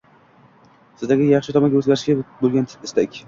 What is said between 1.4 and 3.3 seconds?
tomonga o’zgarishga bo’lgan istak!